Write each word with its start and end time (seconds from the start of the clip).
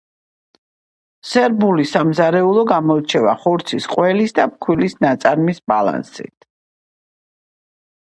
სერბული 1.31 1.85
სამზარეულო 1.89 2.65
გამოირჩევა 2.73 3.37
ხორცის, 3.45 3.89
ყველის 3.95 4.35
და 4.41 4.49
ფქვილის 4.57 5.01
ნაწარმის 5.07 5.63
ბალანსით. 5.73 6.53